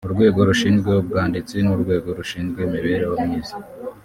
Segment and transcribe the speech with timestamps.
[0.07, 3.55] urwego rushinzwe ubwanditsi n'urwego rushinzwe imibereho myiza